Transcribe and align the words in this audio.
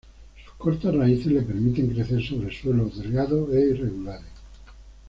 Sus 0.47 0.55
cortas 0.57 0.95
raíces 0.95 1.27
le 1.27 1.43
permiten 1.43 1.91
crecer 1.93 2.19
sobre 2.25 2.51
suelos 2.51 2.97
delgados 2.97 3.53
e 3.53 3.61
irregulares. 3.69 4.25